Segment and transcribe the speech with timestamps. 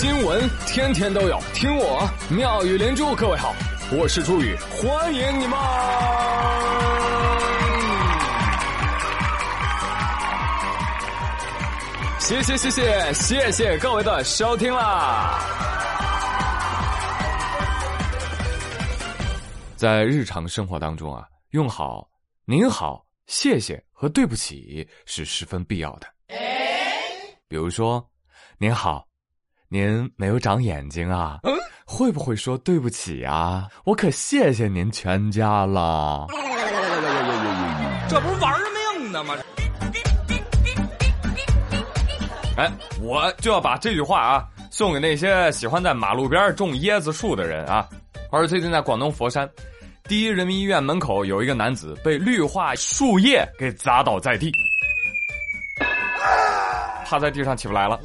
[0.00, 3.14] 新闻天天都有，听我妙语连珠。
[3.14, 3.54] 各位好，
[3.92, 5.58] 我是朱宇，欢迎你们！
[12.18, 15.38] 谢谢谢谢谢谢各位的收听啦！
[19.76, 22.08] 在日常生活当中啊，用好
[22.48, 26.06] “您好”“谢谢”和“对不起”是十分必要的。
[27.48, 28.02] 比如说
[28.56, 29.06] ，“您好”。
[29.72, 31.38] 您没有长眼睛啊？
[31.84, 33.68] 会不会说对不起啊？
[33.84, 36.26] 我可谢谢您全家了。
[38.08, 38.52] 这不是玩
[38.98, 39.36] 命呢吗？
[42.56, 42.68] 哎，
[43.00, 47.88] 我就要把这句话啊送给那些喜欢在马路边种椰子树的人啊。
[48.32, 49.48] 而最近在广东佛山，
[50.08, 54.50] 第一人民医院门口有一个男子被绿化树叶给砸倒在地，
[57.10, 57.98] 趴在地上起不来了，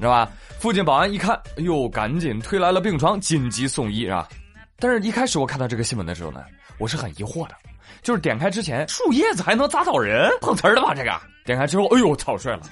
[0.00, 0.28] 知道吧？
[0.58, 4.28] 附近保安一看，哎呦，赶紧推来了病床，紧急送医啊！
[4.76, 6.42] 但是，一开始我看到这个新闻的时候呢，
[6.76, 7.54] 我是很疑惑的，
[8.02, 10.92] 就是点开之前，树叶子还能砸倒人，碰瓷儿的吧？
[10.92, 11.12] 这个
[11.44, 12.62] 点开之后，哎呦，草率了，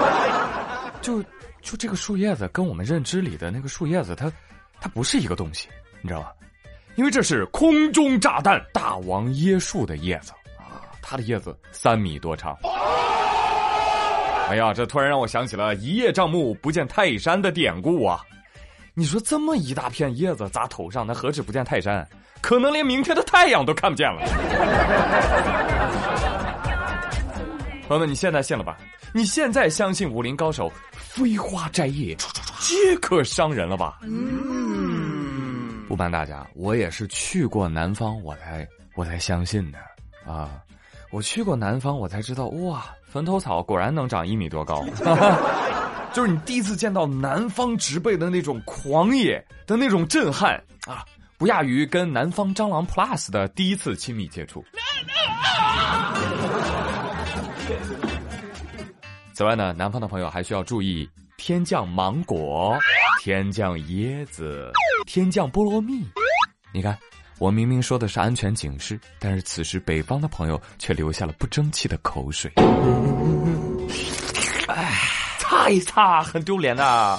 [1.02, 1.22] 就
[1.60, 4.32] 就这个树叶子跟我们认知里的那个树叶子，它
[4.80, 5.68] 它不是一个东西，
[6.00, 6.32] 你知道吧？
[6.94, 12.56] 因为这是空中炸弹大王椰树的叶子啊，它的叶子三米多长。
[14.52, 18.20] 哎呀，这突然让我想起了“一叶障目，不见泰山”的典故啊！
[18.92, 22.06] 你说这么一大片叶子砸头上，那何止不见泰山，
[22.42, 24.20] 可能连明天的太阳都看不见了。
[27.88, 28.76] 朋友们，你现在信了吧？
[29.14, 32.14] 你现在相信武林高手飞花摘叶
[32.58, 34.00] 皆可伤人了吧？
[34.02, 39.78] 嗯，不瞒大家，我也是去过南方，我才我才相信的
[40.30, 40.60] 啊！
[41.12, 42.84] 我去过南方，我才知道哇。
[43.04, 44.82] 坟头草果然能长一米多高，
[46.14, 50.54] 就是你第一次见到南方植被的那种狂野的那种震撼
[50.86, 51.04] 啊，
[51.36, 54.64] 不亚于跟南方蟑螂 Plus 的第一次亲密接触。
[59.34, 61.06] 此外呢，南方的朋友还需要注意
[61.36, 62.74] 天降芒果、
[63.22, 64.72] 天降椰子、
[65.06, 66.02] 天降菠萝蜜。
[66.72, 66.98] 你看。
[67.42, 72.48] 我明明说的是安全警示，但是此时北方的朋友却流下了不争气的口水。
[74.68, 74.92] 哎，
[75.38, 77.18] 擦一擦，很丢脸的。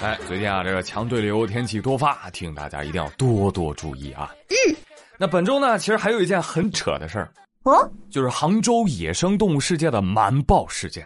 [0.00, 4.30] 哎，最近啊，这个强对流天气多发，提醒大家一定要多多注意啊。
[4.48, 4.76] 嗯，
[5.18, 7.28] 那本周呢，其实还有一件很扯的事儿
[7.64, 11.04] 哦，就是杭州野生动物世界的瞒报事件。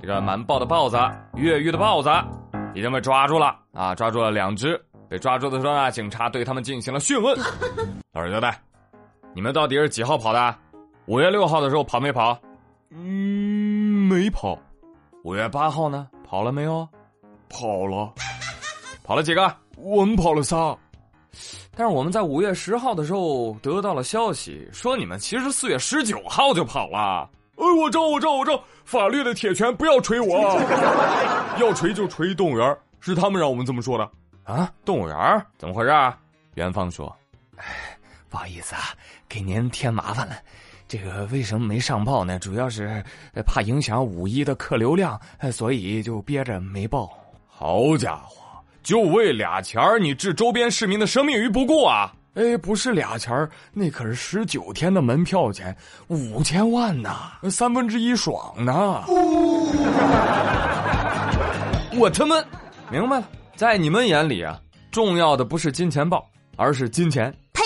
[0.00, 0.96] 这个瞒报的豹子，
[1.34, 2.08] 越狱的豹子，
[2.72, 4.80] 已经被抓住了啊，抓住了两只。
[5.12, 7.38] 被抓住的时候呢，警察对他们进行了讯问。
[8.14, 8.58] 老实交代，
[9.34, 10.56] 你们到底是几号跑的？
[11.04, 12.40] 五月六号的时候跑没跑？
[12.88, 14.58] 嗯，没跑。
[15.22, 16.08] 五月八号呢？
[16.26, 16.88] 跑了没有？
[17.50, 18.10] 跑了。
[19.04, 19.54] 跑了几个？
[19.76, 20.74] 我们跑了仨。
[21.76, 27.28] 但是我们在五月十号的时候得到了消息，说你们其实四月十九号就跑了。
[27.56, 30.58] 哎，我招，我招，我招，法律的铁拳不要锤我，
[31.60, 34.10] 要锤就锤动物园，是他们让我们这么说的。
[34.44, 36.18] 啊，动物园怎么回事啊？
[36.54, 37.14] 元芳说
[37.56, 37.64] ：“哎，
[38.28, 38.82] 不好意思啊，
[39.28, 40.34] 给您添麻烦了。
[40.88, 42.38] 这个为什么没上报呢？
[42.38, 43.02] 主要是
[43.46, 45.18] 怕影响五一的客流量，
[45.52, 47.08] 所以就憋着没报。
[47.46, 48.42] 好家伙，
[48.82, 52.12] 就为俩钱儿，你置周边市民的生命于不顾啊！
[52.34, 55.74] 哎，不是俩钱儿，那可是十九天的门票钱，
[56.08, 59.04] 五千万呐，三分之一爽呢。
[61.98, 62.36] 我他妈
[62.90, 63.28] 明白了。”
[63.62, 67.32] 在你们眼里啊，重要的不是金钱豹，而是金钱。
[67.52, 67.62] 呸！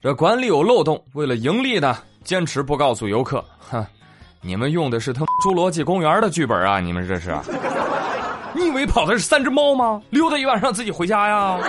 [0.00, 3.44] 这管理有漏洞，为了盈利呢，坚持不告诉游客。
[3.60, 3.86] 哼，
[4.40, 6.80] 你们用的是他侏罗纪公园的剧本啊！
[6.80, 7.32] 你们这是？
[8.56, 10.02] 你以为跑的是三只猫吗？
[10.10, 11.60] 溜达一晚上自己回家呀？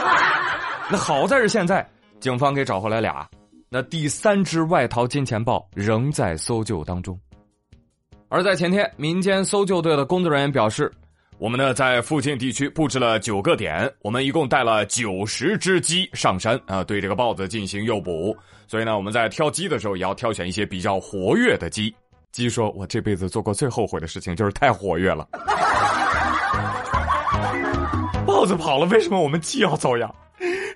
[0.90, 1.88] 那好在是现在
[2.20, 3.30] 警方给找回来俩，
[3.70, 7.16] 那第三只外逃金钱豹仍在搜救当中。
[8.28, 10.92] 而在前天，民间搜救队的工作人员表示。
[11.42, 18.38] 我们呢，在附近地区布置了九个点，我们一共带了九十只鸡上山啊，对这个豹子进行诱捕。
[18.68, 21.92] 所以呢，我们在挑鸡的时候，也要挑选一些比较活跃的鸡。
[22.32, 25.28] 鸡说：“我这辈子做过最后悔的事情，就是太活跃了。”
[28.24, 30.14] 豹子跑了，为什么我们鸡要遭殃？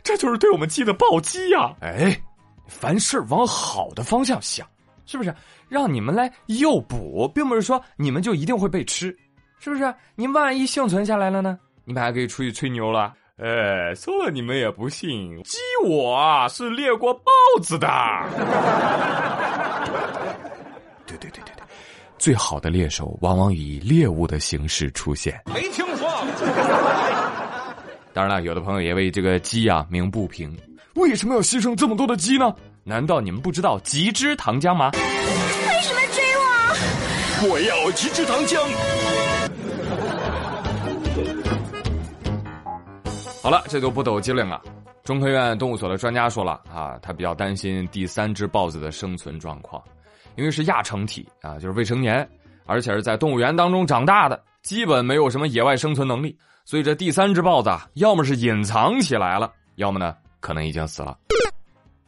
[0.02, 1.76] 这就是对我们鸡的暴击呀！
[1.82, 2.20] 哎，
[2.68, 4.68] 凡事往好的方向想，
[5.06, 5.32] 是不是？
[5.70, 9.16] 让你们来诱捕，并不是说你们就一定会被吃。
[9.66, 9.92] 是不是？
[10.14, 11.58] 你万一幸存下来了呢？
[11.86, 13.12] 你们还可以出去吹牛了。
[13.38, 17.32] 呃，说了你们也不信，鸡我是猎过豹
[17.64, 17.88] 子的。
[21.08, 21.64] 对对对对对，
[22.20, 25.42] 最好的猎手往往以猎物的形式出现。
[25.52, 26.08] 没听说。
[28.14, 30.56] 当然了，有的朋友也为这个鸡啊鸣不平，
[30.94, 32.54] 为什么要牺牲这么多的鸡呢？
[32.84, 34.92] 难道你们不知道极之糖浆吗？
[34.94, 35.00] 为
[35.82, 37.50] 什么追我？
[37.50, 38.62] 我要极之糖浆。
[43.45, 44.59] 好了，这就不抖机灵了。
[45.03, 49.80] 中科院动物所的专家说了啊，他比较担心第三只豹子的生存状况，
[50.36, 52.27] 因为是亚成体啊，就是未成年，
[52.65, 61.15] 而且是在动物园当中长大的，基本没有什么野外生存能力，所以这第三只豹子啊，要么是隐藏起来了，要么呢可能已经死了。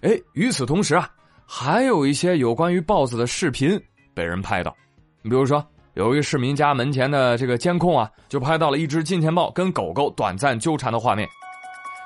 [0.01, 1.07] 哎，与此同时啊，
[1.45, 3.79] 还有一些有关于豹子的视频
[4.15, 4.75] 被人拍到，
[5.21, 5.63] 你比如说
[5.97, 11.27] 有一个市民家门前的这个监控啊，就拍到了一只金钱豹跟狗狗短暂纠缠的画面。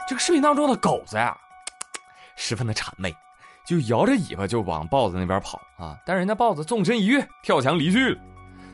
[0.07, 1.38] 这个视频当中的狗子呀，
[2.38, 3.13] 十分的谄媚，
[3.65, 5.97] 就摇着尾巴就往豹子那边跑啊！
[6.05, 8.17] 但人家豹子纵身一跃，跳墙离去了。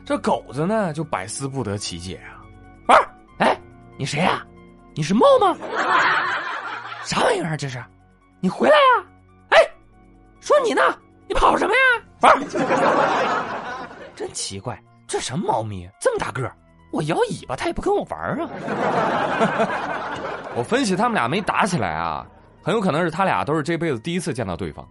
[0.06, 2.20] 这狗子呢，就百思不得其解
[2.86, 2.94] 啊！
[2.94, 2.96] 啊，
[3.38, 3.60] 哎，
[3.96, 4.46] 你谁呀？
[4.94, 5.56] 你是猫吗？
[7.04, 7.56] 啥玩意儿？
[7.56, 7.84] 这是？
[8.38, 9.04] 你回来呀！
[9.48, 9.58] 哎，
[10.40, 10.80] 说你呢，
[11.26, 11.80] 你跑什么呀？
[12.20, 13.88] 啊！
[14.14, 15.90] 真奇怪，这什么猫咪？
[15.98, 16.48] 这么大个
[16.92, 18.48] 我摇尾巴，它也不跟我玩啊！
[20.54, 22.26] 我分析他们俩没打起来啊，
[22.62, 24.86] 很有可能是他俩都是这辈子第一次见到对方，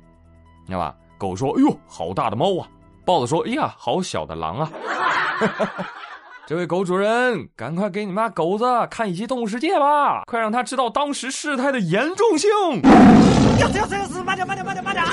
[0.66, 0.96] 你知道吧？
[1.18, 2.68] 狗说：“哎呦，好大的猫啊！”
[3.06, 4.70] 豹子说：“哎呀，好小的狼啊！”
[6.46, 12.50] 这位狗主人，赶快给你妈狗子看一集《动物世界》吧，快让他知道当时事态的严重性。
[13.60, 14.24] 要死要死要死！
[14.24, 15.04] 慢点慢点慢点慢点！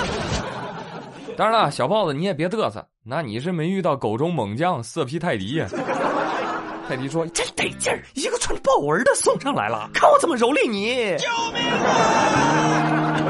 [1.37, 5.67] 当然了，小豹子你也别嘚瑟，那你是没遇到狗中猛将色批泰迪呀。
[6.89, 11.63] 泰迪说：“真得劲儿，一个穿豹纹的送上来了， 看我怎么蹂躏你！”救命！
[11.71, 13.21] 啊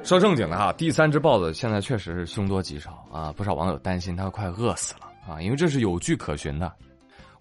[0.02, 5.00] 说正经的哈，第三只豹子现在确实是凶多吉少啊，不少网友担心它快饿死了
[5.30, 6.72] 啊，因为这是有据可循的。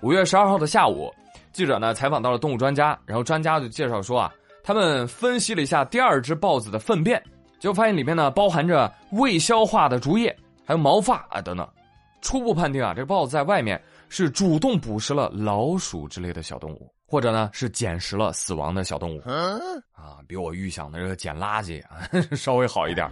[0.02, 1.10] 五月十二号的下午，
[1.54, 4.34] 记者呢采访到了动物专家，然后专家就介绍说啊，
[4.64, 7.24] 他们分析了一下第二只豹子的粪便，
[7.60, 11.68] 就发现里面呢包含着未消化的竹叶，还有毛发啊等等。
[12.22, 19.22] 初步判定啊，这豹子在外面是主动捕食了老鼠之类的小动物，或者呢是捡食了死亡的小动物。
[19.92, 23.10] 啊，比我预想的这个捡垃圾啊 稍微好一点。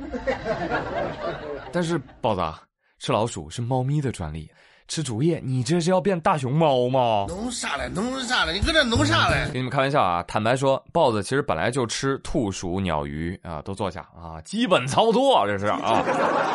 [1.72, 2.64] 但是豹子啊，
[2.98, 4.50] 吃老鼠是猫咪的专利，
[4.88, 7.26] 吃竹叶你这是要变大熊猫吗？
[7.28, 7.90] 弄啥嘞？
[7.94, 8.54] 弄啥嘞？
[8.54, 9.50] 你搁这弄啥嘞？
[9.52, 10.24] 给你们开玩笑啊！
[10.28, 16.04] 坦白说，豹子其实本来就吃兔鼠、鸟鱼啊，都坐下啊，基本操作这是啊。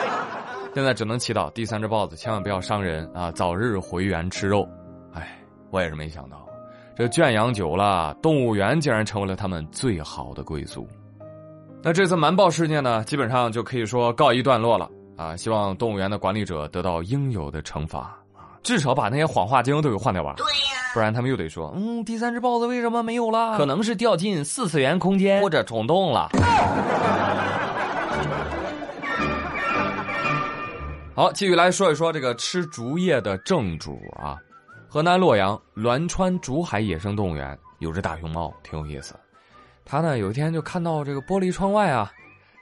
[0.73, 4.67] 现在只能祈祷第三只豹子千万不要伤人啊，早日回原吃肉。
[5.13, 5.37] 哎，
[5.71, 6.47] 我也是没想到，
[6.97, 10.89] 这圈养久了，动物园竟然成为了他们最好的归宿。
[11.83, 14.89] 那这次瞒报事件呢，基本上就可以说告一段落了
[15.21, 15.37] 啊！
[15.37, 17.99] 希望动物园的管理者得到应有的惩罚
[18.35, 20.33] 啊，至少把那些谎话精都给换掉吧。
[20.39, 23.59] 对呀，不然他们又得说，嗯，第三只豹子为什么没有了？
[23.59, 26.31] 可能是掉进四次元空间或者虫洞了。
[31.15, 34.39] 好，继续来说一说这个吃竹叶的正主啊。
[34.89, 39.15] 河南洛阳栾川竹海野生动物园有只大熊猫，挺有意思。
[39.85, 42.11] 他呢有一天就看到这个玻璃窗外啊，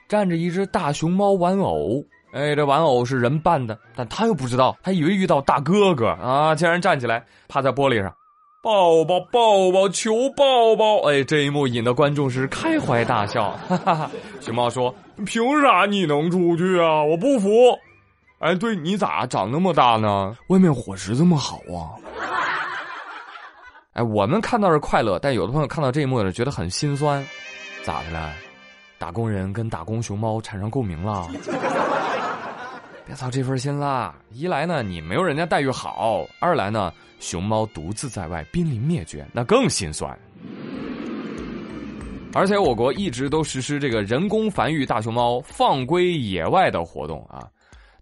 [0.09, 2.03] 站着一只大熊猫玩偶。
[2.31, 8.13] 哎，这玩偶是人扮的，但他又不知道，他以为遇到大哥哥啊，竟然站起来趴在玻璃上，
[8.61, 11.09] 抱抱抱抱，求抱抱。
[11.09, 13.51] 哎，这一幕引得观众是开怀大笑。
[13.67, 14.11] 哈哈哈。
[14.41, 14.93] 熊猫说
[15.25, 17.03] ：“凭啥你能出去啊？
[17.03, 17.49] 我不服。”
[18.39, 20.35] 哎，对你咋长那么大呢？
[20.47, 21.97] 外面伙食这么好啊！
[23.93, 27.25] 哎，我们看到是快乐，但有的朋友看到这一幕呢，觉得很心酸。
[27.83, 28.31] 咋的了？
[28.97, 31.27] 打工人跟打工熊猫产生共鸣了？
[33.09, 34.13] 别操这份心啦！
[34.29, 40.15] 一来呢，你没有人家待遇好；二来呢，熊猫独自在外，濒临灭绝，那更心酸。
[42.35, 47.49] 而且我国一直都实施这个人工繁育大熊猫放归野外的活动啊。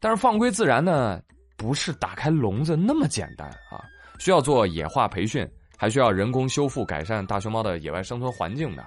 [0.02, 1.22] 但是放归自然呢，
[1.56, 3.80] 不是打开笼子那么简单啊，
[4.20, 8.84] 需要做野化培训，还需要人工修复改善大熊猫的野外生存环境的，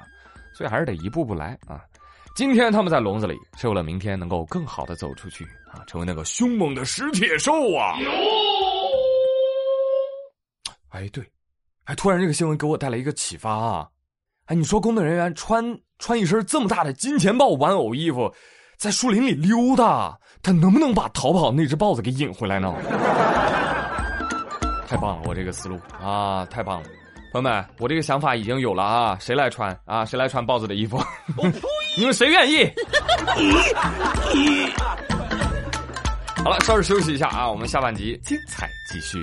[0.52, 1.80] 所以还是得一步步来啊。
[2.34, 7.98] 今天他们在笼子里，是为了明天能够更好的走出去啊，成为那个凶猛的食铁兽啊！
[10.88, 11.22] 哎，对，
[11.84, 13.88] 哎，突然这个新闻给我带来一个启发啊！
[14.46, 18.32] 哎，你说工作人员穿穿一身这么大的金钱豹玩偶衣服。
[18.78, 22.74] 在树林里溜达，他能不能把逃跑那只豹子给引回来呢？
[24.88, 26.88] 太棒了，我这个思路啊，太棒了！
[27.30, 30.02] 朋友们，我这个想法已经有了啊，谁来穿啊？
[30.06, 30.96] 谁来穿豹子的衣服？
[31.96, 32.70] 你们谁愿意？
[36.42, 39.20] 好了，稍事休息一下啊，我们下半集精彩继续。